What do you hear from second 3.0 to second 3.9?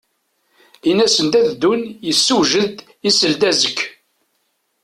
i seldazekk.